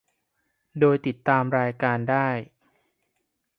[0.79, 2.27] โดยติดตามรายการได้